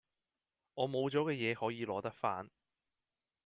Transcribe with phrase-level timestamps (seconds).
[0.73, 2.49] 我冇咗嘅嘢可以攞得返